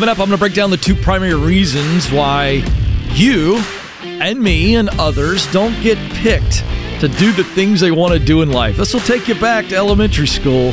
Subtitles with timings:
[0.00, 2.64] Coming up, I'm going to break down the two primary reasons why
[3.12, 3.62] you
[4.02, 6.64] and me and others don't get picked
[7.00, 8.78] to do the things they want to do in life.
[8.78, 10.72] This will take you back to elementary school,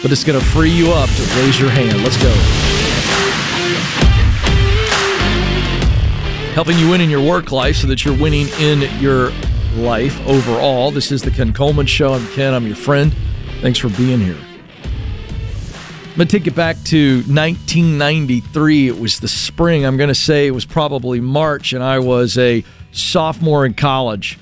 [0.00, 2.02] but it's going to free you up to raise your hand.
[2.02, 2.32] Let's go.
[6.54, 9.32] Helping you win in your work life so that you're winning in your
[9.76, 10.90] life overall.
[10.90, 12.14] This is the Ken Coleman Show.
[12.14, 13.14] I'm Ken, I'm your friend.
[13.60, 14.38] Thanks for being here.
[16.12, 18.88] I'm going to take it back to 1993.
[18.88, 19.86] It was the spring.
[19.86, 24.38] I'm going to say it was probably March, and I was a sophomore in college.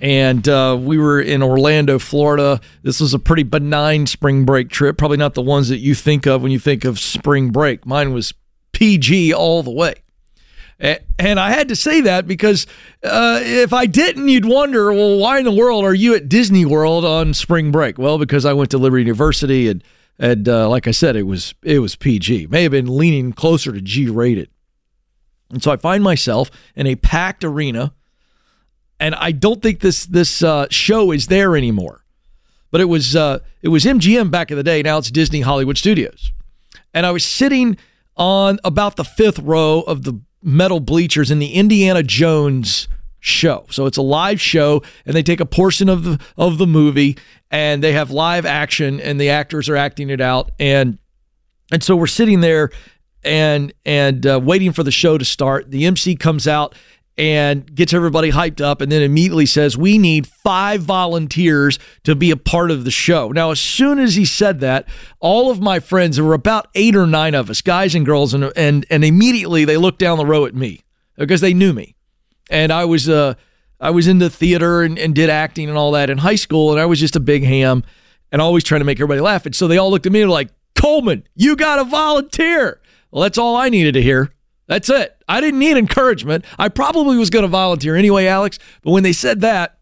[0.00, 2.60] And uh, we were in Orlando, Florida.
[2.82, 4.98] This was a pretty benign spring break trip.
[4.98, 7.86] Probably not the ones that you think of when you think of spring break.
[7.86, 8.34] Mine was
[8.72, 9.94] PG all the way.
[10.80, 12.66] And I had to say that because
[13.04, 16.64] uh, if I didn't, you'd wonder, well, why in the world are you at Disney
[16.64, 17.96] World on spring break?
[17.96, 19.84] Well, because I went to Liberty University and
[20.18, 22.48] and uh, like I said, it was it was PG.
[22.48, 24.50] May have been leaning closer to G rated.
[25.50, 27.92] And so I find myself in a packed arena,
[28.98, 32.04] and I don't think this this uh, show is there anymore.
[32.70, 34.82] But it was uh, it was MGM back in the day.
[34.82, 36.32] Now it's Disney Hollywood Studios,
[36.94, 37.76] and I was sitting
[38.16, 42.88] on about the fifth row of the metal bleachers in the Indiana Jones
[43.22, 43.64] show.
[43.70, 47.16] So it's a live show and they take a portion of the of the movie
[47.52, 50.98] and they have live action and the actors are acting it out and
[51.70, 52.70] and so we're sitting there
[53.22, 55.70] and and uh, waiting for the show to start.
[55.70, 56.74] The MC comes out
[57.16, 62.32] and gets everybody hyped up and then immediately says we need five volunteers to be
[62.32, 64.86] a part of the show now as soon as he said that
[65.20, 68.32] all of my friends there were about eight or nine of us guys and girls
[68.32, 70.80] and and, and immediately they looked down the row at me
[71.18, 71.94] because they knew me
[72.52, 73.34] and I was uh
[73.80, 76.80] I was into theater and, and did acting and all that in high school, and
[76.80, 77.82] I was just a big ham
[78.30, 79.44] and always trying to make everybody laugh.
[79.44, 82.80] And so they all looked at me and were like, Coleman, you got to volunteer.
[83.10, 84.32] Well, that's all I needed to hear.
[84.68, 85.16] That's it.
[85.28, 86.44] I didn't need encouragement.
[86.58, 88.58] I probably was going to volunteer anyway, Alex.
[88.82, 89.78] But when they said that,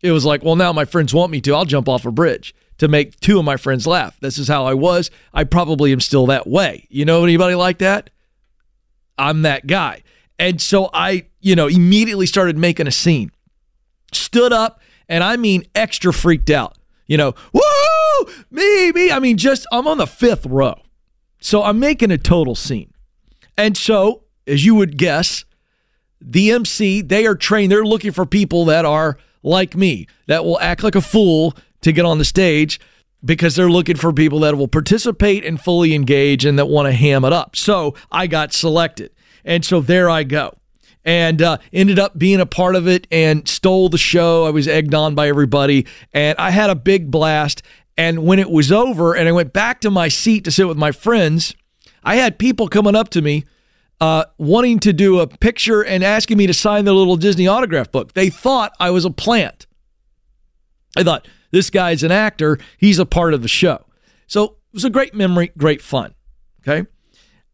[0.00, 1.54] it was like, well, now my friends want me to.
[1.54, 4.18] I'll jump off a bridge to make two of my friends laugh.
[4.20, 5.10] This is how I was.
[5.32, 6.86] I probably am still that way.
[6.88, 8.10] You know anybody like that?
[9.18, 10.02] I'm that guy.
[10.42, 13.30] And so I, you know, immediately started making a scene.
[14.12, 16.76] Stood up and I mean extra freaked out.
[17.06, 19.12] You know, woo, me, me.
[19.12, 20.74] I mean, just I'm on the fifth row.
[21.40, 22.92] So I'm making a total scene.
[23.56, 25.44] And so, as you would guess,
[26.20, 30.58] the MC, they are trained, they're looking for people that are like me, that will
[30.58, 32.80] act like a fool to get on the stage
[33.24, 36.92] because they're looking for people that will participate and fully engage and that want to
[36.92, 37.54] ham it up.
[37.54, 39.12] So I got selected.
[39.44, 40.56] And so there I go.
[41.04, 44.44] And uh, ended up being a part of it and stole the show.
[44.44, 45.86] I was egged on by everybody.
[46.12, 47.62] And I had a big blast.
[47.96, 50.78] And when it was over and I went back to my seat to sit with
[50.78, 51.54] my friends,
[52.04, 53.44] I had people coming up to me
[54.00, 57.92] uh, wanting to do a picture and asking me to sign their little Disney autograph
[57.92, 58.14] book.
[58.14, 59.66] They thought I was a plant.
[60.96, 62.58] I thought, this guy's an actor.
[62.78, 63.86] He's a part of the show.
[64.26, 66.14] So it was a great memory, great fun.
[66.66, 66.88] Okay.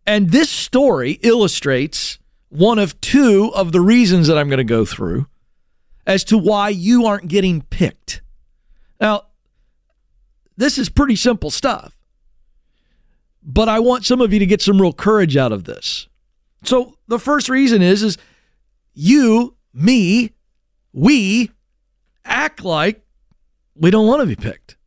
[0.08, 4.86] And this story illustrates one of two of the reasons that I'm going to go
[4.86, 5.26] through
[6.06, 8.22] as to why you aren't getting picked.
[8.98, 9.24] Now,
[10.56, 11.94] this is pretty simple stuff,
[13.42, 16.08] but I want some of you to get some real courage out of this.
[16.64, 18.16] So, the first reason is is
[18.94, 20.32] you, me,
[20.94, 21.50] we
[22.24, 23.04] act like
[23.74, 24.77] we don't want to be picked.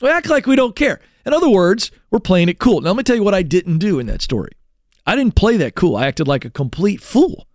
[0.00, 1.00] We act like we don't care.
[1.26, 2.80] In other words, we're playing it cool.
[2.80, 4.52] Now, let me tell you what I didn't do in that story.
[5.06, 5.96] I didn't play that cool.
[5.96, 7.46] I acted like a complete fool.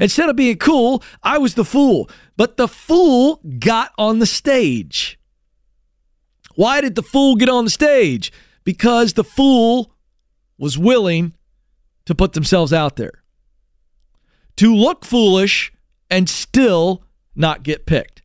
[0.00, 2.08] Instead of being cool, I was the fool.
[2.36, 5.18] But the fool got on the stage.
[6.54, 8.32] Why did the fool get on the stage?
[8.64, 9.94] Because the fool
[10.58, 11.34] was willing
[12.06, 13.22] to put themselves out there,
[14.56, 15.72] to look foolish
[16.10, 18.21] and still not get picked.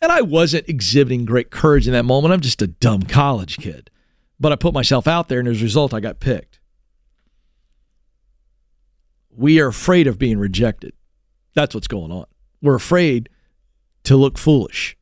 [0.00, 2.32] And I wasn't exhibiting great courage in that moment.
[2.32, 3.90] I'm just a dumb college kid
[4.40, 6.60] but I put myself out there, and as a result, I got picked.
[9.30, 10.92] We are afraid of being rejected.
[11.54, 12.26] That's what's going on.
[12.62, 13.28] We're afraid
[14.04, 14.96] to look foolish.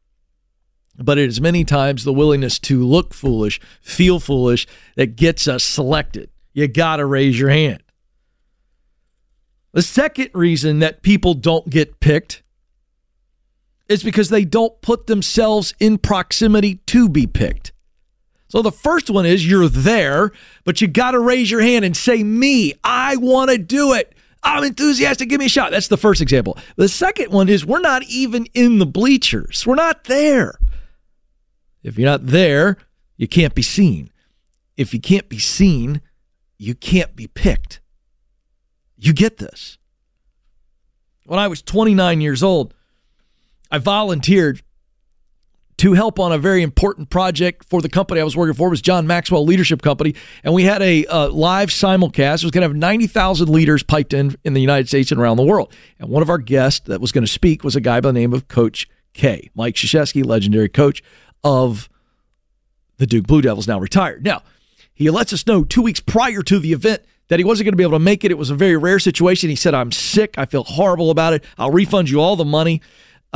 [0.99, 4.67] But it is many times the willingness to look foolish, feel foolish,
[4.97, 6.31] that gets us selected.
[6.55, 7.83] You got to raise your hand.
[9.73, 12.43] The second reason that people don't get picked
[13.89, 17.73] is because they don't put themselves in proximity to be picked.
[18.49, 20.33] So the first one is you're there,
[20.65, 24.15] but you got to raise your hand and say, Me, I want to do it.
[24.43, 25.29] I'm enthusiastic.
[25.29, 25.73] Give me a shot.
[25.73, 26.57] That's the first example.
[26.77, 30.59] The second one is we're not even in the bleachers, we're not there.
[31.83, 32.79] If you're not there,
[33.17, 34.11] you can't be seen.
[34.77, 36.01] If you can't be seen,
[36.59, 37.81] you can't be picked.
[38.97, 39.79] You get this.
[41.27, 42.75] When I was 29 years old,
[43.71, 44.63] I volunteered
[45.79, 48.69] to help on a very important project for the company I was working for.
[48.69, 52.43] It was John Maxwell Leadership Company, and we had a uh, live simulcast.
[52.43, 55.37] It was going to have 90,000 leaders piped in in the United States and around
[55.37, 55.73] the world.
[55.99, 58.15] And one of our guests that was going to speak was a guy by the
[58.15, 61.03] name of Coach K, Mike Krzyzewski, legendary coach
[61.45, 61.89] of
[62.97, 64.25] the Duke Blue Devils, now retired.
[64.25, 64.43] Now,
[64.95, 67.77] he lets us know two weeks prior to the event that he wasn't going to
[67.77, 68.31] be able to make it.
[68.31, 69.51] It was a very rare situation.
[69.51, 70.39] He said, I'm sick.
[70.39, 71.45] I feel horrible about it.
[71.59, 72.81] I'll refund you all the money.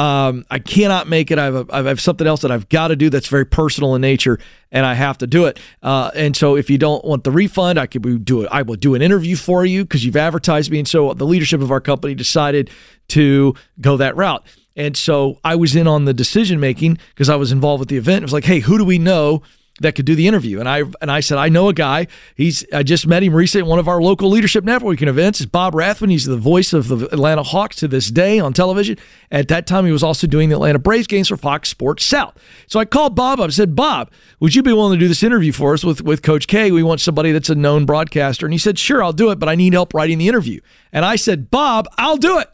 [0.01, 1.39] Um, I cannot make it.
[1.39, 3.95] I have, a, I have something else that I've got to do that's very personal
[3.95, 4.39] in nature,
[4.73, 5.61] and I have to do it.
[5.83, 8.49] Uh, and so, if you don't want the refund, I could do it.
[8.51, 10.79] I will do an interview for you because you've advertised me.
[10.79, 12.71] And so, the leadership of our company decided
[13.09, 14.43] to go that route.
[14.75, 17.99] And so, I was in on the decision making because I was involved with the
[17.99, 18.23] event.
[18.23, 19.43] It was like, hey, who do we know
[19.81, 20.61] that could do the interview.
[20.61, 22.07] And I and I said, I know a guy.
[22.35, 25.41] He's I just met him recently at one of our local leadership networking events.
[25.41, 26.11] Is Bob Rathbun.
[26.11, 28.99] He's the voice of the Atlanta Hawks to this day on television.
[29.31, 32.37] At that time, he was also doing the Atlanta Braves games for Fox Sports South.
[32.67, 35.23] So I called Bob up and said, Bob, would you be willing to do this
[35.23, 36.71] interview for us with, with Coach K?
[36.71, 38.47] We want somebody that's a known broadcaster.
[38.47, 40.61] And he said, Sure, I'll do it, but I need help writing the interview.
[40.93, 42.49] And I said, Bob, I'll do it.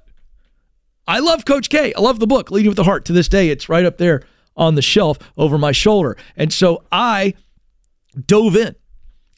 [1.09, 1.93] I love Coach K.
[1.95, 3.05] I love the book, Leading with the Heart.
[3.07, 4.23] To this day, it's right up there
[4.57, 6.17] on the shelf over my shoulder.
[6.37, 7.35] And so I
[8.27, 8.75] dove in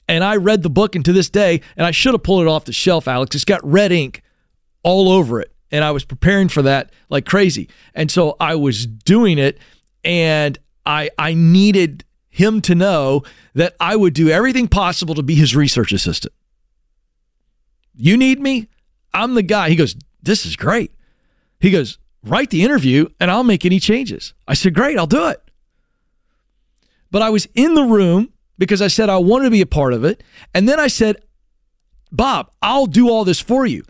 [0.09, 2.49] and I read the book, and to this day, and I should have pulled it
[2.49, 3.37] off the shelf, Alex.
[3.37, 4.23] It's got red ink
[4.83, 5.53] all over it.
[5.71, 7.69] And I was preparing for that like crazy.
[7.95, 9.59] And so I was doing it,
[10.03, 13.23] and I I needed him to know
[13.55, 16.33] that I would do everything possible to be his research assistant.
[17.95, 18.69] You need me?
[19.13, 19.69] I'm the guy.
[19.69, 20.95] He goes, This is great.
[21.61, 24.35] He goes, write the interview and I'll make any changes.
[24.47, 25.43] I said, Great, I'll do it.
[27.11, 29.93] But I was in the room because I said I wanted to be a part
[29.93, 30.23] of it.
[30.55, 31.17] And then I said,
[32.11, 33.83] Bob, I'll do all this for you.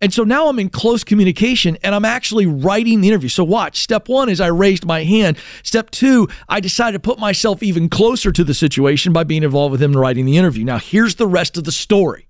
[0.00, 3.28] And so now I'm in close communication and I'm actually writing the interview.
[3.28, 3.80] So, watch.
[3.80, 5.38] Step one is I raised my hand.
[5.62, 9.72] Step two, I decided to put myself even closer to the situation by being involved
[9.72, 10.64] with him in writing the interview.
[10.64, 12.28] Now, here's the rest of the story.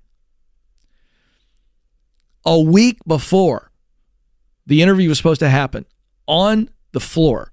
[2.45, 3.73] A week before
[4.67, 5.87] the interview was supposed to happen
[6.27, 7.53] on the floor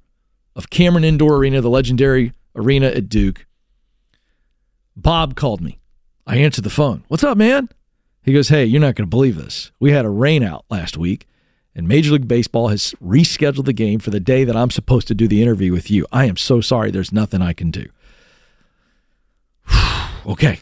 [0.55, 3.45] of Cameron Indoor Arena, the legendary arena at Duke.
[4.95, 5.79] Bob called me.
[6.27, 7.03] I answered the phone.
[7.07, 7.69] What's up, man?
[8.23, 9.71] He goes, Hey, you're not going to believe this.
[9.79, 11.27] We had a rain out last week,
[11.73, 15.15] and Major League Baseball has rescheduled the game for the day that I'm supposed to
[15.15, 16.05] do the interview with you.
[16.11, 16.91] I am so sorry.
[16.91, 17.87] There's nothing I can do.
[20.25, 20.59] okay.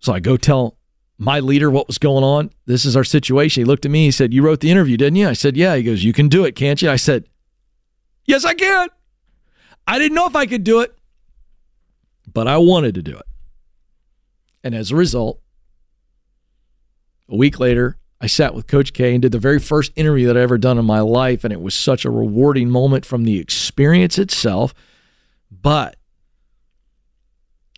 [0.00, 0.77] So I go tell
[1.18, 2.50] my leader what was going on.
[2.66, 3.62] This is our situation.
[3.62, 4.04] He looked at me.
[4.04, 5.28] He said, You wrote the interview, didn't you?
[5.28, 5.74] I said, Yeah.
[5.74, 6.88] He goes, You can do it, can't you?
[6.88, 7.28] I said,
[8.24, 8.88] Yes, I can.
[9.86, 10.96] I didn't know if I could do it,
[12.32, 13.26] but I wanted to do it.
[14.62, 15.40] And as a result,
[17.28, 20.36] a week later, I sat with Coach K and did the very first interview that
[20.36, 21.42] I ever done in my life.
[21.42, 24.74] And it was such a rewarding moment from the experience itself.
[25.50, 25.96] But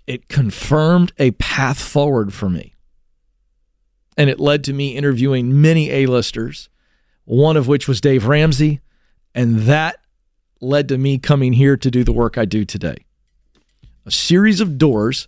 [0.07, 2.75] it confirmed a path forward for me
[4.21, 6.69] and it led to me interviewing many A-listers,
[7.25, 8.81] one of which was Dave Ramsey,
[9.35, 9.97] and that
[10.61, 13.07] led to me coming here to do the work I do today.
[14.05, 15.27] A series of doors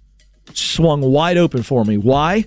[0.53, 1.97] swung wide open for me.
[1.97, 2.45] Why?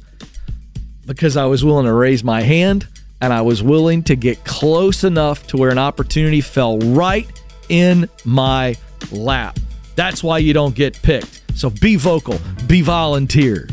[1.07, 2.87] Because I was willing to raise my hand
[3.19, 7.27] and I was willing to get close enough to where an opportunity fell right
[7.69, 8.75] in my
[9.11, 9.57] lap.
[9.95, 11.41] That's why you don't get picked.
[11.55, 13.67] So be vocal, be volunteer,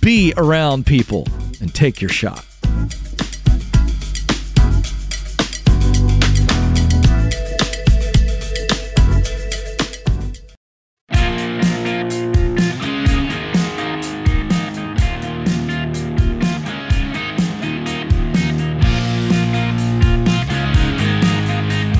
[0.00, 1.26] be around people
[1.62, 2.44] and take your shot.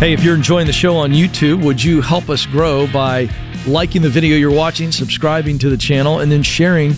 [0.03, 3.29] Hey, if you're enjoying the show on YouTube, would you help us grow by
[3.69, 6.89] liking the video you're watching, subscribing to the channel, and then sharing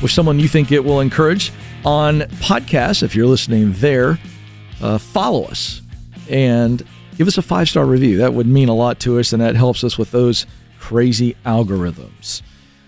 [0.00, 1.52] with someone you think it will encourage?
[1.84, 4.18] On podcasts, if you're listening there,
[4.80, 5.82] uh, follow us
[6.28, 6.84] and
[7.16, 8.18] give us a five star review.
[8.18, 10.46] That would mean a lot to us, and that helps us with those
[10.78, 12.42] crazy algorithms.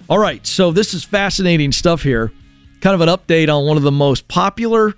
[0.08, 2.32] All right, so this is fascinating stuff here.
[2.80, 4.94] Kind of an update on one of the most popular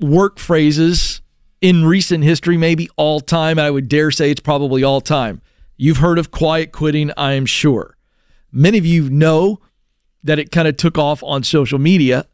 [0.00, 1.20] work phrases
[1.60, 3.58] in recent history, maybe all time.
[3.58, 5.42] I would dare say it's probably all time.
[5.76, 7.96] You've heard of quiet quitting, I am sure.
[8.50, 9.60] Many of you know
[10.22, 12.26] that it kind of took off on social media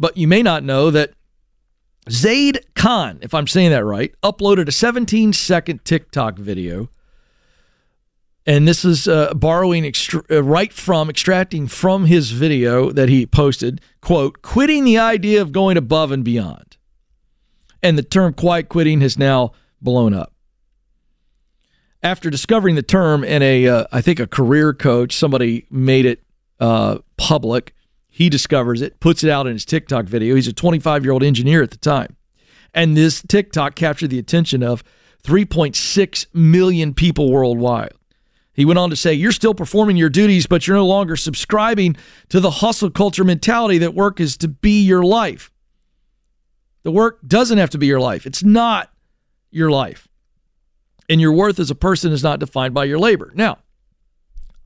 [0.00, 1.12] but you may not know that
[2.10, 6.88] Zaid Khan, if I'm saying that right, uploaded a 17 second TikTok video.
[8.46, 13.26] And this is uh, borrowing extra- uh, right from, extracting from his video that he
[13.26, 16.78] posted, quote, quitting the idea of going above and beyond.
[17.82, 19.52] And the term quiet quitting has now
[19.82, 20.32] blown up.
[22.02, 26.22] After discovering the term in a, uh, I think a career coach, somebody made it
[26.58, 27.74] uh, public.
[28.20, 30.34] He discovers it, puts it out in his TikTok video.
[30.34, 32.16] He's a 25 year old engineer at the time.
[32.74, 34.84] And this TikTok captured the attention of
[35.24, 37.94] 3.6 million people worldwide.
[38.52, 41.96] He went on to say, You're still performing your duties, but you're no longer subscribing
[42.28, 45.50] to the hustle culture mentality that work is to be your life.
[46.82, 48.92] The work doesn't have to be your life, it's not
[49.50, 50.08] your life.
[51.08, 53.32] And your worth as a person is not defined by your labor.
[53.34, 53.60] Now,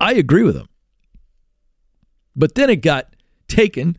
[0.00, 0.68] I agree with him.
[2.34, 3.13] But then it got
[3.48, 3.96] taken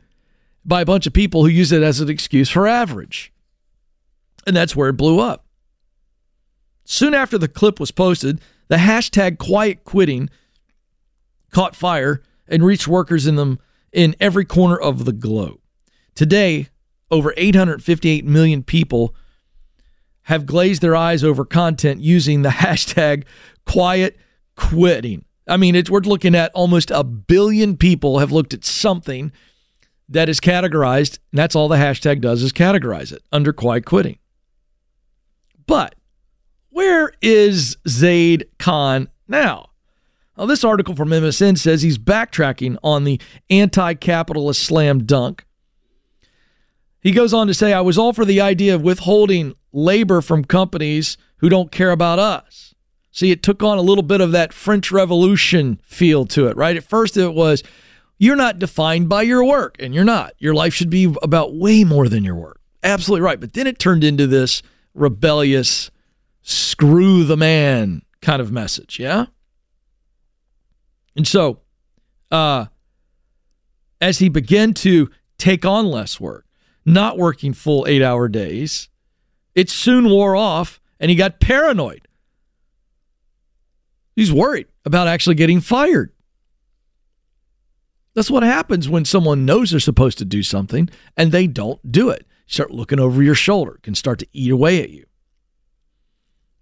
[0.64, 3.32] by a bunch of people who use it as an excuse for average.
[4.48, 5.46] And that's where it blew up.
[6.84, 10.30] Soon after the clip was posted, the hashtag quiet quitting
[11.52, 13.60] caught fire and reached workers in them
[13.92, 15.60] in every corner of the globe.
[16.14, 16.68] Today,
[17.10, 19.16] over 858 million people
[20.24, 23.24] have glazed their eyes over content using the hashtag
[23.66, 24.18] quiet
[24.56, 25.26] quitting.
[25.48, 29.32] I mean, it's, we're looking at almost a billion people have looked at something
[30.10, 34.18] that is categorized, and that's all the hashtag does is categorize it under quiet quitting.
[35.68, 35.96] But
[36.70, 39.70] where is Zaid Khan now?
[40.36, 45.46] Well, this article from MSN says he's backtracking on the anti capitalist slam dunk.
[47.00, 50.44] He goes on to say, I was all for the idea of withholding labor from
[50.44, 52.75] companies who don't care about us.
[53.16, 56.76] See, it took on a little bit of that French Revolution feel to it, right?
[56.76, 57.64] At first, it was,
[58.18, 60.34] you're not defined by your work, and you're not.
[60.38, 62.60] Your life should be about way more than your work.
[62.84, 63.40] Absolutely right.
[63.40, 64.62] But then it turned into this
[64.94, 65.92] rebellious,
[66.42, 69.28] screw the man kind of message, yeah?
[71.16, 71.62] And so,
[72.32, 72.66] uh,
[74.02, 76.46] as he began to take on less work,
[76.86, 78.90] not working full eight hour days,
[79.56, 82.05] it soon wore off and he got paranoid
[84.16, 86.12] He's worried about actually getting fired.
[88.14, 92.10] That's what happens when someone knows they're supposed to do something and they don't do
[92.10, 92.26] it.
[92.48, 95.06] Start looking over your shoulder, can start to eat away at you.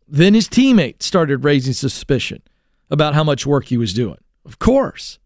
[0.08, 2.42] Then his teammates started raising suspicion
[2.90, 4.18] about how much work he was doing.
[4.46, 5.20] Of course,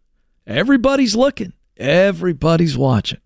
[0.46, 3.22] everybody's looking, everybody's watching.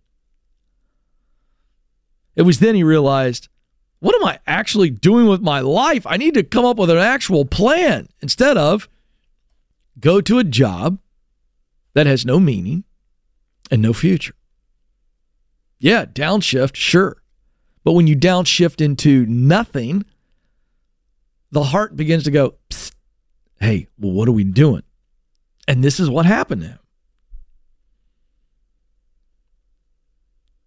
[2.36, 3.50] It was then he realized
[4.01, 6.08] what am I actually doing with my life?
[6.08, 8.89] I need to come up with an actual plan instead of
[10.00, 10.98] go to a job
[11.93, 12.84] that has no meaning
[13.70, 14.34] and no future.
[15.77, 17.22] Yeah, downshift, sure.
[17.84, 20.03] But when you downshift into nothing,
[21.51, 22.55] the heart begins to go,
[23.60, 24.84] hey, well, what are we doing?
[25.67, 26.79] And this is what happened to him.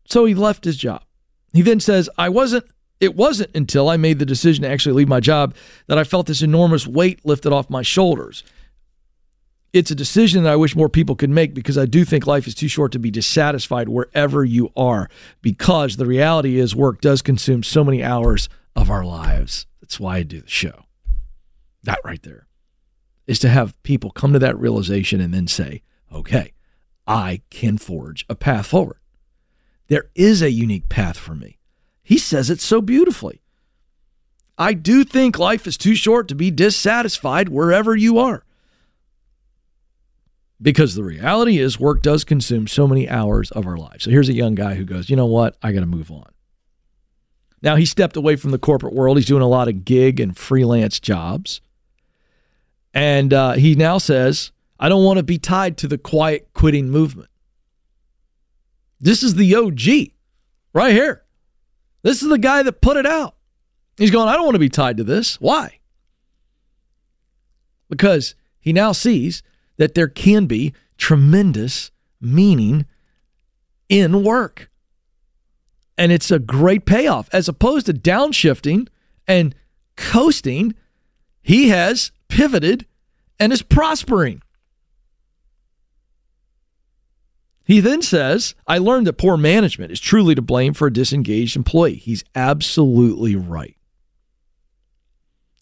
[0.06, 1.02] So he left his job.
[1.52, 2.66] He then says, I wasn't
[3.00, 5.54] it wasn't until I made the decision to actually leave my job
[5.86, 8.44] that I felt this enormous weight lifted off my shoulders.
[9.72, 12.46] It's a decision that I wish more people could make because I do think life
[12.46, 15.08] is too short to be dissatisfied wherever you are.
[15.42, 19.66] Because the reality is, work does consume so many hours of our lives.
[19.80, 20.84] That's why I do the show.
[21.82, 22.46] That right there
[23.26, 25.82] is to have people come to that realization and then say,
[26.12, 26.52] okay,
[27.06, 28.98] I can forge a path forward.
[29.88, 31.58] There is a unique path for me.
[32.04, 33.40] He says it so beautifully.
[34.56, 38.44] I do think life is too short to be dissatisfied wherever you are.
[40.62, 44.04] Because the reality is, work does consume so many hours of our lives.
[44.04, 45.56] So here's a young guy who goes, you know what?
[45.62, 46.30] I got to move on.
[47.60, 49.16] Now, he stepped away from the corporate world.
[49.16, 51.60] He's doing a lot of gig and freelance jobs.
[52.92, 56.90] And uh, he now says, I don't want to be tied to the quiet quitting
[56.90, 57.30] movement.
[59.00, 60.12] This is the OG
[60.72, 61.23] right here.
[62.04, 63.34] This is the guy that put it out.
[63.96, 65.40] He's going, I don't want to be tied to this.
[65.40, 65.80] Why?
[67.88, 69.42] Because he now sees
[69.78, 72.86] that there can be tremendous meaning
[73.88, 74.70] in work.
[75.96, 77.28] And it's a great payoff.
[77.32, 78.88] As opposed to downshifting
[79.26, 79.54] and
[79.96, 80.74] coasting,
[81.42, 82.86] he has pivoted
[83.40, 84.42] and is prospering.
[87.64, 91.56] He then says, I learned that poor management is truly to blame for a disengaged
[91.56, 91.96] employee.
[91.96, 93.76] He's absolutely right.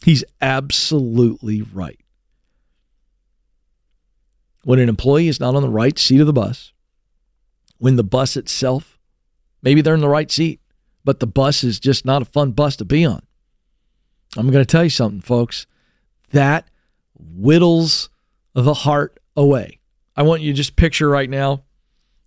[0.04, 2.00] He's absolutely right.
[4.64, 6.72] When an employee is not on the right seat of the bus,
[7.78, 8.98] when the bus itself,
[9.62, 10.60] maybe they're in the right seat,
[11.04, 13.22] but the bus is just not a fun bus to be on.
[14.36, 15.66] I'm going to tell you something, folks.
[16.30, 16.68] That
[17.14, 18.08] whittles
[18.54, 19.78] the heart away.
[20.16, 21.62] I want you to just picture right now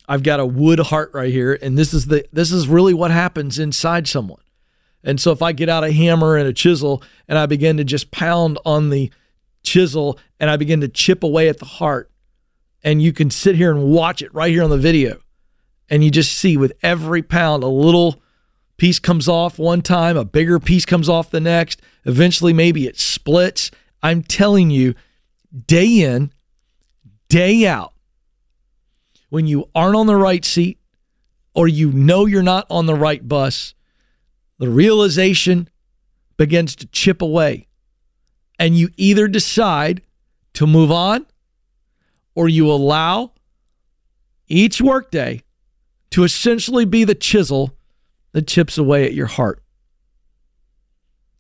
[0.08, 3.12] I've got a wood heart right here, and this is the this is really what
[3.12, 4.42] happens inside someone.
[5.04, 7.84] And so if I get out a hammer and a chisel and I begin to
[7.84, 9.12] just pound on the
[9.62, 12.10] chisel and I begin to chip away at the heart,
[12.84, 15.20] and you can sit here and watch it right here on the video,
[15.90, 18.22] and you just see with every pound a little
[18.78, 21.82] piece comes off one time, a bigger piece comes off the next.
[22.04, 23.72] Eventually, maybe it splits.
[24.04, 24.94] I'm telling you,
[25.66, 26.32] day in,
[27.30, 27.94] day out,
[29.36, 30.80] when you aren't on the right seat
[31.54, 33.74] or you know you're not on the right bus,
[34.60, 35.68] the realization
[36.38, 37.68] begins to chip away.
[38.58, 40.02] And you either decide
[40.54, 41.26] to move on
[42.34, 43.34] or you allow
[44.48, 45.44] each workday
[46.12, 47.76] to essentially be the chisel
[48.32, 49.62] that chips away at your heart.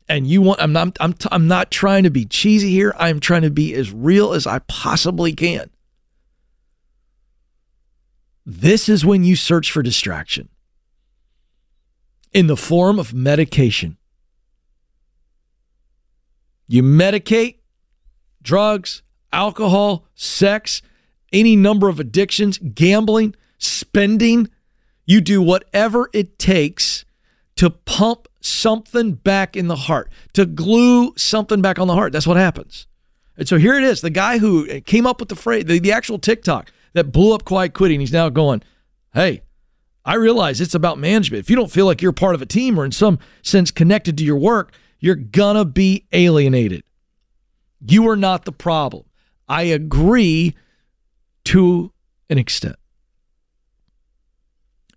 [0.09, 2.93] And you want I'm not I'm I'm not trying to be cheesy here.
[2.99, 5.69] I'm trying to be as real as I possibly can.
[8.45, 10.49] This is when you search for distraction
[12.31, 13.97] in the form of medication.
[16.67, 17.57] You medicate
[18.41, 19.01] drugs,
[19.33, 20.81] alcohol, sex,
[21.31, 24.49] any number of addictions, gambling, spending.
[25.05, 27.05] You do whatever it takes
[27.55, 32.13] to pump something back in the heart, to glue something back on the heart.
[32.13, 32.85] That's what happens.
[33.37, 35.91] And so here it is the guy who came up with the phrase, the, the
[35.91, 37.99] actual TikTok that blew up quiet quitting.
[37.99, 38.63] He's now going,
[39.13, 39.41] hey,
[40.03, 41.41] I realize it's about management.
[41.41, 44.17] If you don't feel like you're part of a team or in some sense connected
[44.17, 46.83] to your work, you're going to be alienated.
[47.85, 49.03] You are not the problem.
[49.47, 50.55] I agree
[51.45, 51.91] to
[52.29, 52.77] an extent.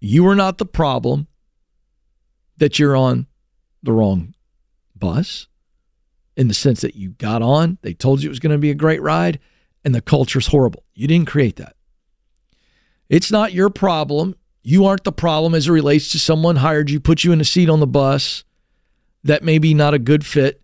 [0.01, 1.27] You are not the problem
[2.57, 3.27] that you're on
[3.83, 4.35] the wrong
[4.95, 5.49] bus
[6.37, 8.71] in the sense that you got on, they told you it was going to be
[8.71, 9.41] a great ride,
[9.85, 10.85] and the culture's horrible.
[10.95, 11.75] You didn't create that.
[13.09, 14.35] It's not your problem.
[14.63, 17.45] You aren't the problem as it relates to someone hired you, put you in a
[17.45, 18.45] seat on the bus
[19.25, 20.61] that may be not a good fit.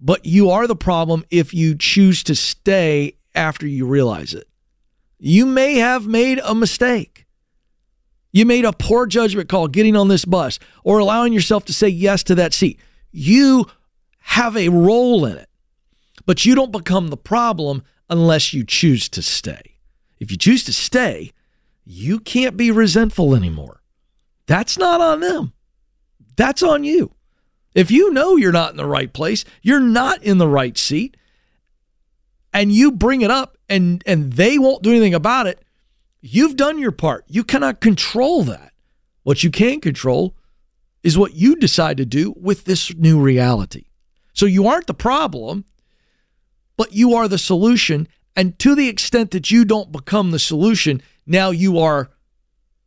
[0.00, 4.48] But you are the problem if you choose to stay after you realize it.
[5.18, 7.26] You may have made a mistake.
[8.32, 11.88] You made a poor judgment call getting on this bus or allowing yourself to say
[11.88, 12.78] yes to that seat.
[13.10, 13.66] You
[14.18, 15.48] have a role in it,
[16.26, 19.75] but you don't become the problem unless you choose to stay.
[20.18, 21.32] If you choose to stay,
[21.84, 23.82] you can't be resentful anymore.
[24.46, 25.52] That's not on them.
[26.36, 27.12] That's on you.
[27.74, 31.16] If you know you're not in the right place, you're not in the right seat,
[32.52, 35.62] and you bring it up and and they won't do anything about it,
[36.20, 37.24] you've done your part.
[37.28, 38.72] You cannot control that.
[39.24, 40.34] What you can control
[41.02, 43.84] is what you decide to do with this new reality.
[44.32, 45.64] So you aren't the problem,
[46.76, 51.02] but you are the solution and to the extent that you don't become the solution,
[51.26, 52.10] now you are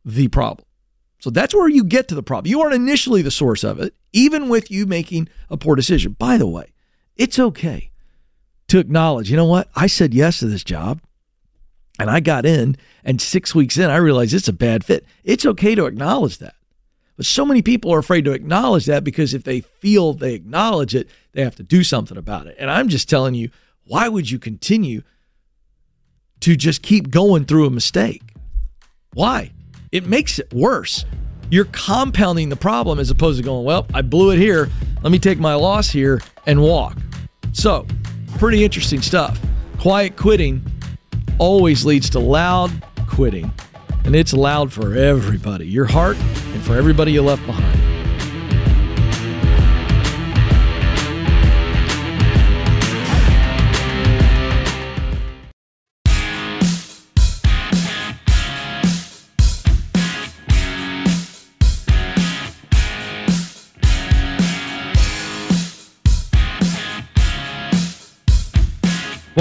[0.04, 0.66] the problem.
[1.18, 2.48] So that's where you get to the problem.
[2.48, 6.12] You aren't initially the source of it, even with you making a poor decision.
[6.18, 6.72] By the way,
[7.16, 7.90] it's okay
[8.68, 9.68] to acknowledge, you know what?
[9.74, 11.02] I said yes to this job
[11.98, 15.04] and I got in, and six weeks in, I realized it's a bad fit.
[15.22, 16.54] It's okay to acknowledge that.
[17.18, 20.94] But so many people are afraid to acknowledge that because if they feel they acknowledge
[20.94, 22.56] it, they have to do something about it.
[22.58, 23.50] And I'm just telling you,
[23.84, 25.02] why would you continue
[26.40, 28.22] to just keep going through a mistake.
[29.14, 29.52] Why?
[29.92, 31.04] It makes it worse.
[31.50, 34.70] You're compounding the problem as opposed to going, well, I blew it here.
[35.02, 36.96] Let me take my loss here and walk.
[37.52, 37.86] So,
[38.38, 39.38] pretty interesting stuff.
[39.78, 40.64] Quiet quitting
[41.38, 42.70] always leads to loud
[43.08, 43.52] quitting,
[44.04, 47.89] and it's loud for everybody your heart and for everybody you left behind.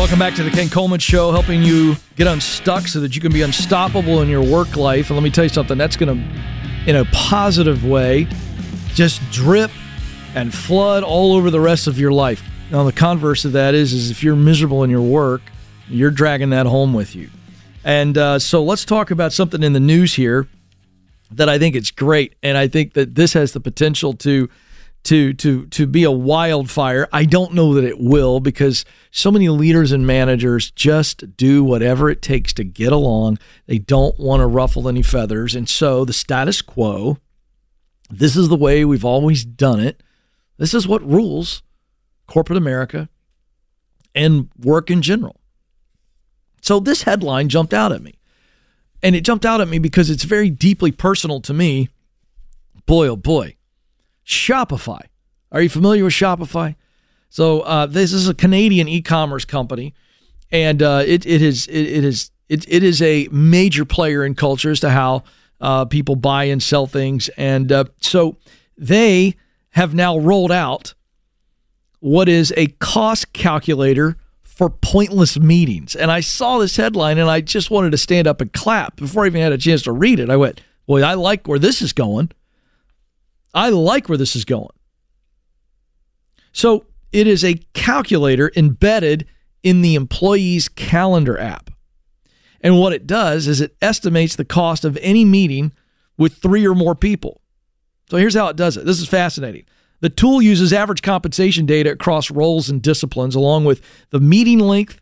[0.10, 3.32] Welcome back to the Ken Coleman Show, helping you get unstuck so that you can
[3.32, 5.12] be unstoppable in your work life.
[5.12, 8.28] And let me tell you something that's going to, in a positive way,
[8.96, 9.70] just drip
[10.34, 12.42] and flood all over the rest of your life.
[12.72, 15.44] Now, the converse of that is, is if you're miserable in your work,
[15.88, 17.30] you're dragging that home with you.
[17.84, 20.48] And uh, so let's talk about something in the news here
[21.30, 24.50] that I think it's great, and I think that this has the potential to
[25.04, 27.08] to to to be a wildfire.
[27.12, 32.10] I don't know that it will because so many leaders and managers just do whatever
[32.10, 33.40] it takes to get along.
[33.66, 37.18] They don't want to ruffle any feathers, and so the status quo.
[38.12, 40.02] This is the way we've always done it.
[40.58, 41.62] This is what rules
[42.26, 43.08] corporate America
[44.16, 45.40] and work in general.
[46.62, 48.16] So this headline jumped out at me.
[49.02, 51.90] And it jumped out at me because it's very deeply personal to me.
[52.86, 53.56] Boy, oh boy
[54.30, 55.02] Shopify.
[55.52, 56.76] Are you familiar with Shopify?
[57.30, 59.96] So uh, this is a Canadian e-commerce company,
[60.52, 64.36] and uh, it it is it, it is it, it is a major player in
[64.36, 65.24] culture as to how
[65.60, 68.38] uh, people buy and sell things, and uh, so
[68.78, 69.36] they
[69.72, 70.94] have now rolled out
[72.00, 75.96] what is a cost calculator for pointless meetings.
[75.96, 79.24] And I saw this headline and I just wanted to stand up and clap before
[79.24, 80.30] I even had a chance to read it.
[80.30, 82.32] I went, Boy, I like where this is going.
[83.54, 84.76] I like where this is going.
[86.52, 89.26] So it is a calculator embedded
[89.64, 91.70] in the employee's calendar app.
[92.62, 95.74] And what it does is it estimates the cost of any meeting
[96.18, 97.42] with three or more people.
[98.10, 98.86] So here's how it does it.
[98.86, 99.66] This is fascinating.
[100.02, 103.82] The tool uses average compensation data across roles and disciplines, along with
[104.12, 105.00] the meeting length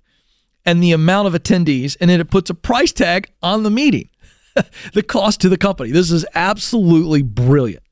[0.65, 4.10] and the amount of attendees, and then it puts a price tag on the meeting,
[4.93, 5.91] the cost to the company.
[5.91, 7.83] This is absolutely brilliant.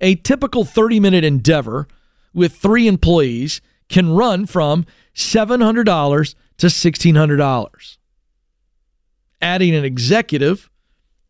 [0.00, 1.86] A typical 30 minute endeavor
[2.32, 4.84] with three employees can run from
[5.14, 7.96] $700 to $1,600.
[9.40, 10.68] Adding an executive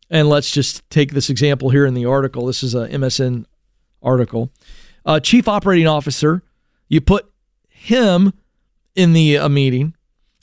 [0.09, 2.45] and let's just take this example here in the article.
[2.45, 3.45] This is a MSN
[4.01, 4.51] article.
[5.05, 6.41] Uh, Chief Operating Officer,
[6.87, 7.31] you put
[7.67, 8.33] him
[8.95, 9.95] in the uh, meeting,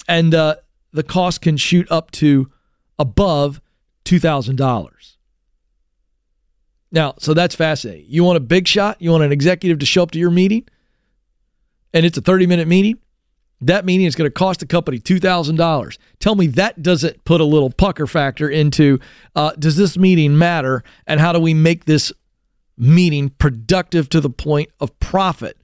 [0.09, 0.57] and uh,
[0.93, 2.51] the cost can shoot up to
[2.99, 3.61] above
[4.05, 5.16] $2,000.
[6.97, 8.07] Now, so that's fascinating.
[8.09, 8.97] You want a big shot?
[9.03, 10.67] You want an executive to show up to your meeting?
[11.93, 12.97] And it's a 30 minute meeting?
[13.61, 15.99] That meeting is going to cost the company $2,000.
[16.21, 18.99] Tell me that doesn't put a little pucker factor into
[19.35, 22.15] uh, does this meeting matter and how do we make this
[22.79, 25.59] meeting productive to the point of profit?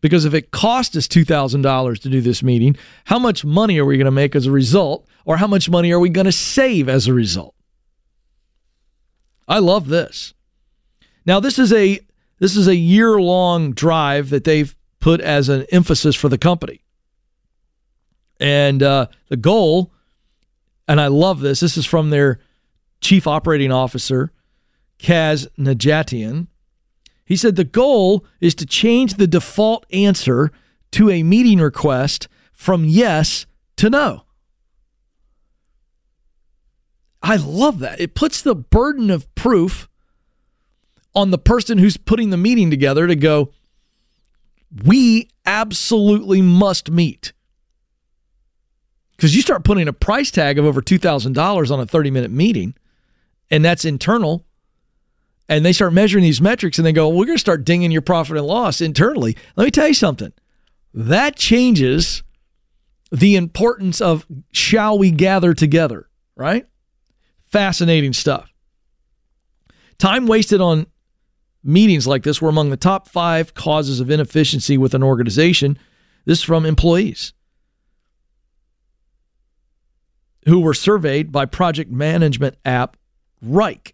[0.00, 3.96] Because if it cost us $2,000 to do this meeting, how much money are we
[3.98, 5.06] going to make as a result?
[5.24, 7.54] Or how much money are we going to save as a result?
[9.46, 10.34] I love this.
[11.26, 12.00] Now this is a
[12.38, 16.82] this is a year long drive that they've put as an emphasis for the company.
[18.38, 19.92] And uh, the goal,
[20.88, 22.40] and I love this, this is from their
[23.02, 24.32] chief operating officer,
[24.98, 26.46] Kaz Nejatian.
[27.24, 30.50] He said the goal is to change the default answer
[30.92, 34.24] to a meeting request from yes to no.
[37.22, 38.00] I love that.
[38.00, 39.89] It puts the burden of proof
[41.14, 43.52] on the person who's putting the meeting together to go,
[44.84, 47.32] we absolutely must meet.
[49.16, 52.74] Because you start putting a price tag of over $2,000 on a 30 minute meeting,
[53.50, 54.46] and that's internal.
[55.48, 58.02] And they start measuring these metrics and they go, We're going to start dinging your
[58.02, 59.36] profit and loss internally.
[59.56, 60.32] Let me tell you something.
[60.94, 62.22] That changes
[63.10, 66.66] the importance of shall we gather together, right?
[67.44, 68.52] Fascinating stuff.
[69.98, 70.86] Time wasted on
[71.62, 75.78] meetings like this were among the top five causes of inefficiency with an organization.
[76.24, 77.32] This is from employees
[80.46, 82.96] who were surveyed by project management app
[83.44, 83.92] Wrike.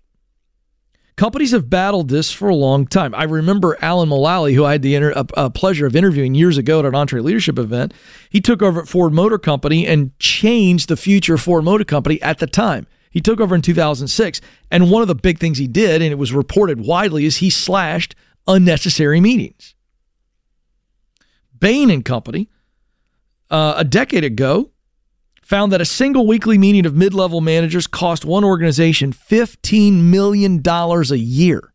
[1.16, 3.14] Companies have battled this for a long time.
[3.14, 6.58] I remember Alan Mulally, who I had the inter- a, a pleasure of interviewing years
[6.58, 7.94] ago at an EntreLeadership event.
[8.28, 12.20] He took over at Ford Motor Company and changed the future of Ford Motor Company
[12.20, 12.86] at the time.
[13.16, 14.42] He took over in 2006.
[14.70, 17.48] And one of the big things he did, and it was reported widely, is he
[17.48, 18.14] slashed
[18.46, 19.74] unnecessary meetings.
[21.58, 22.50] Bain and Company,
[23.50, 24.70] uh, a decade ago,
[25.40, 30.60] found that a single weekly meeting of mid level managers cost one organization $15 million
[30.66, 31.72] a year.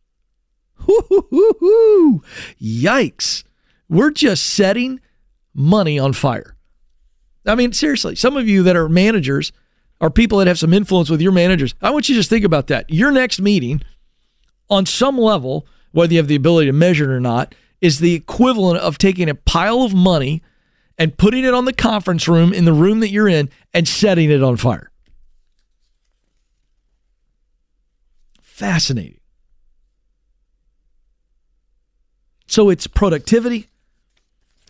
[0.74, 2.22] Hoo-hoo-hoo-hoo.
[2.62, 3.42] Yikes.
[3.88, 5.00] We're just setting
[5.52, 6.56] money on fire.
[7.44, 9.50] I mean, seriously, some of you that are managers
[10.02, 11.74] are people that have some influence with your managers.
[11.80, 12.90] I want you to just think about that.
[12.90, 13.80] Your next meeting,
[14.68, 18.12] on some level, whether you have the ability to measure it or not, is the
[18.14, 20.42] equivalent of taking a pile of money
[20.98, 24.30] and putting it on the conference room in the room that you're in and setting
[24.30, 24.90] it on fire.
[28.42, 29.20] Fascinating.
[32.48, 33.68] So it's productivity.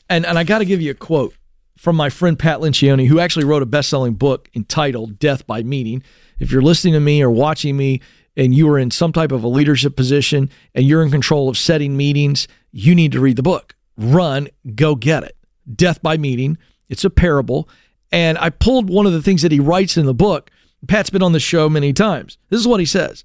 [0.09, 1.35] And, and I got to give you a quote
[1.83, 5.64] from my friend Pat Lencioni, who actually wrote a best selling book entitled Death by
[5.64, 6.01] Meeting.
[6.38, 8.01] If you're listening to me or watching me
[8.37, 11.59] and you are in some type of a leadership position and you're in control of
[11.59, 13.75] setting meetings, you need to read the book.
[13.97, 15.37] Run, go get it
[15.75, 16.57] death by meeting.
[16.88, 17.68] It's a parable.
[18.12, 20.53] And I pulled one of the things that he writes in the book.
[20.87, 22.38] Pat's been on the show many times.
[22.49, 23.25] This is what he says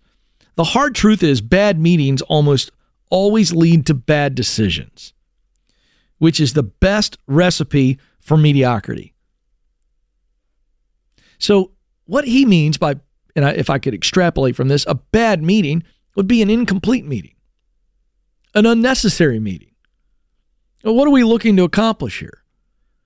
[0.56, 2.72] The hard truth is, bad meetings almost
[3.12, 5.14] always lead to bad decisions,
[6.18, 9.14] which is the best recipe for mediocrity.
[11.40, 11.72] So,
[12.08, 12.96] what he means by,
[13.38, 15.84] and I, if I could extrapolate from this, a bad meeting
[16.16, 17.36] would be an incomplete meeting,
[18.54, 19.72] an unnecessary meeting.
[20.84, 22.44] What are we looking to accomplish here?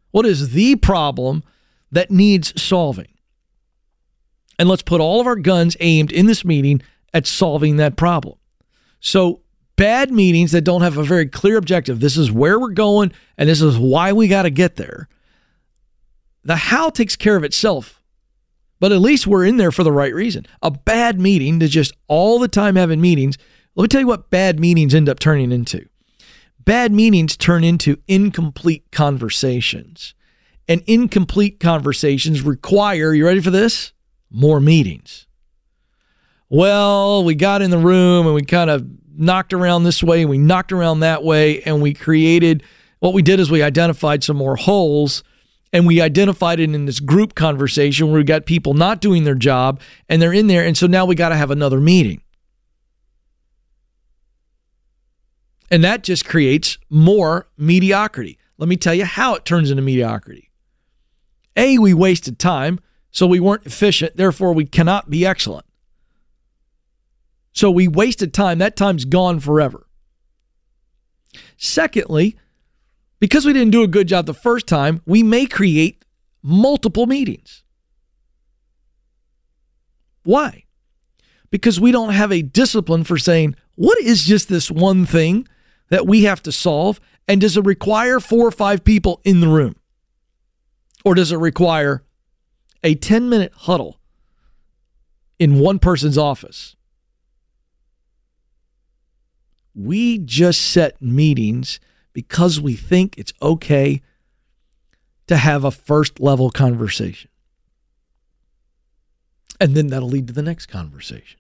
[0.10, 1.44] What is the problem
[1.92, 3.14] that needs solving?
[4.58, 6.82] And let's put all of our guns aimed in this meeting
[7.14, 8.40] at solving that problem.
[9.00, 9.42] So,
[9.82, 13.50] bad meetings that don't have a very clear objective this is where we're going and
[13.50, 15.10] this is why we got to get there.
[16.44, 18.00] The how takes care of itself,
[18.80, 20.46] but at least we're in there for the right reason.
[20.62, 23.40] A bad meeting to just all the time having meetings.
[23.74, 25.88] Let me tell you what bad meetings end up turning into.
[26.60, 30.14] Bad meetings turn into incomplete conversations.
[30.68, 33.94] And incomplete conversations require, you ready for this?
[34.30, 35.26] More meetings.
[36.50, 38.86] Well, we got in the room and we kind of
[39.22, 42.64] knocked around this way and we knocked around that way and we created
[43.00, 45.24] what we did is we identified some more holes
[45.74, 49.36] and we identified it in this group conversation where we got people not doing their
[49.36, 49.80] job
[50.10, 52.22] and they're in there and so now we got to have another meeting
[55.72, 58.38] And that just creates more mediocrity.
[58.58, 60.52] Let me tell you how it turns into mediocrity.
[61.56, 62.80] A, we wasted time,
[63.10, 65.66] so we weren't efficient, therefore, we cannot be excellent.
[67.54, 68.60] So we wasted time.
[68.60, 69.88] That time's gone forever.
[71.58, 72.38] Secondly,
[73.20, 76.04] because we didn't do a good job the first time, we may create
[76.42, 77.64] multiple meetings.
[80.24, 80.66] Why?
[81.50, 85.48] Because we don't have a discipline for saying, what is just this one thing
[85.90, 87.00] that we have to solve?
[87.28, 89.76] And does it require four or five people in the room?
[91.04, 92.04] Or does it require
[92.84, 94.00] a 10 minute huddle
[95.40, 96.76] in one person's office?
[99.74, 101.80] We just set meetings
[102.14, 104.02] because we think it's okay
[105.28, 107.30] to have a first level conversation.
[109.60, 111.40] And then that'll lead to the next conversation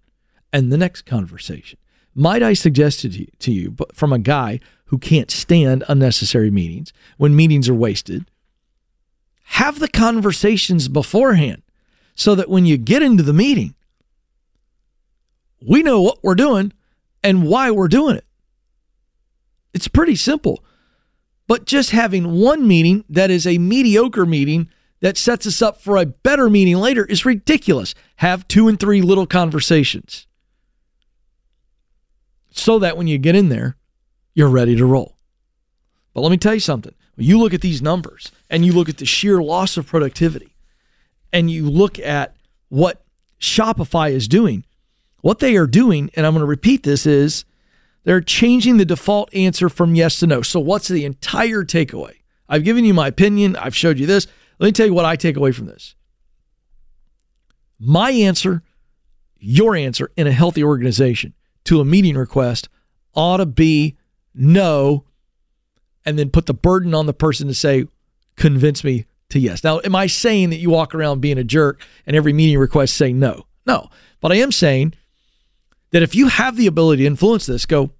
[0.53, 1.77] and the next conversation
[2.13, 6.91] might I suggest to you, to you from a guy who can't stand unnecessary meetings
[7.17, 8.29] when meetings are wasted,
[9.43, 11.61] have the conversations beforehand
[12.13, 13.75] so that when you get into the meeting,
[15.65, 16.73] we know what we're doing
[17.23, 18.25] and why we're doing it.
[19.73, 20.63] It's pretty simple.
[21.47, 24.69] But just having one meeting that is a mediocre meeting
[25.01, 27.93] that sets us up for a better meeting later is ridiculous.
[28.17, 30.27] Have two and three little conversations
[32.51, 33.77] so that when you get in there,
[34.33, 35.17] you're ready to roll.
[36.13, 36.93] But let me tell you something.
[37.15, 40.55] When you look at these numbers and you look at the sheer loss of productivity
[41.33, 42.35] and you look at
[42.69, 43.03] what
[43.39, 44.65] Shopify is doing,
[45.21, 47.45] what they are doing, and I'm going to repeat this, is
[48.03, 50.41] they're changing the default answer from yes to no.
[50.41, 52.15] So, what's the entire takeaway?
[52.49, 54.27] I've given you my opinion, I've showed you this.
[54.59, 55.95] Let me tell you what I take away from this.
[57.79, 58.61] My answer,
[59.39, 61.33] your answer in a healthy organization
[61.65, 62.69] to a meeting request
[63.15, 63.97] ought to be
[64.33, 65.05] no,
[66.05, 67.87] and then put the burden on the person to say,
[68.35, 69.63] convince me to yes.
[69.63, 72.95] Now, am I saying that you walk around being a jerk and every meeting request
[72.95, 73.45] say no?
[73.65, 73.89] No.
[74.19, 74.93] But I am saying
[75.91, 77.91] that if you have the ability to influence this, go,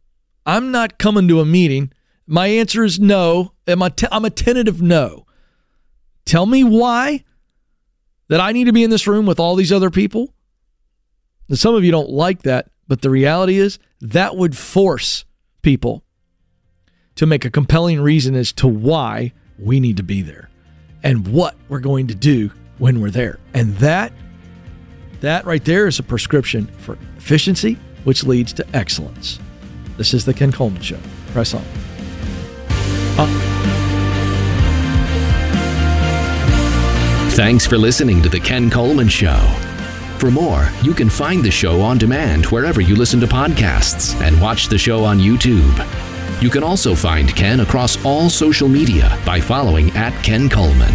[0.46, 1.92] I'm not coming to a meeting.
[2.26, 3.54] My answer is no.
[3.68, 5.26] I'm a, t- I'm a tentative no.
[6.26, 7.24] Tell me why
[8.30, 10.34] that I need to be in this room with all these other people.
[11.50, 12.70] And some of you don't like that.
[12.88, 15.26] But the reality is that would force
[15.62, 16.04] people
[17.16, 20.50] to make a compelling reason as to why we need to be there
[21.04, 23.40] and what we're going to do when we're there.
[23.54, 24.14] And that
[25.22, 29.40] that right there is a prescription for efficiency, which leads to excellence.
[29.98, 31.00] This is the Ken Coleman Show.
[31.34, 31.64] Press on.
[33.18, 33.48] Uh-
[37.34, 39.38] Thanks for listening to the Ken Coleman Show.
[40.18, 44.40] For more, you can find the show on demand wherever you listen to podcasts and
[44.42, 46.42] watch the show on YouTube.
[46.44, 50.94] You can also find Ken across all social media by following at Ken Coleman.